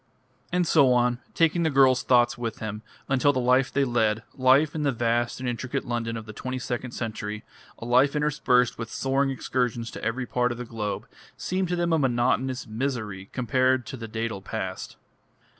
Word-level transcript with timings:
And 0.51 0.65
so 0.65 0.93
on, 0.93 1.19
taking 1.35 1.61
the 1.61 1.69
girls' 1.69 2.01
thoughts 2.01 2.35
with 2.35 2.57
him, 2.57 2.81
until 3.07 3.31
the 3.31 3.39
life 3.39 3.71
they 3.71 3.83
led, 3.83 4.23
life 4.33 4.73
in 4.73 4.81
the 4.81 4.91
vast 4.91 5.39
and 5.39 5.47
intricate 5.47 5.85
London 5.85 6.17
of 6.17 6.25
the 6.25 6.33
twenty 6.33 6.57
second 6.57 6.89
century, 6.93 7.43
a 7.77 7.85
life 7.85 8.15
interspersed 8.15 8.79
with 8.79 8.89
soaring 8.91 9.29
excursions 9.29 9.91
to 9.91 10.03
every 10.03 10.25
part 10.25 10.51
of 10.51 10.57
the 10.57 10.65
globe, 10.65 11.05
seemed 11.37 11.67
to 11.67 11.75
them 11.75 11.93
a 11.93 11.99
monotonous 11.99 12.65
misery 12.65 13.29
compared 13.31 13.87
with 13.91 13.99
the 13.99 14.07
dædal 14.07 14.43
past. 14.43 14.95